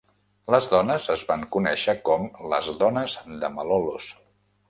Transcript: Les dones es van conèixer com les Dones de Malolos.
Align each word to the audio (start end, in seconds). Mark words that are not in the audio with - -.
Les 0.53 0.67
dones 0.69 1.09
es 1.15 1.25
van 1.31 1.43
conèixer 1.57 1.95
com 2.09 2.25
les 2.53 2.71
Dones 2.81 3.17
de 3.45 3.53
Malolos. 3.59 4.09